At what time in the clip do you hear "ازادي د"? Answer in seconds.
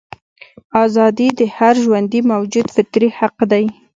0.85-1.41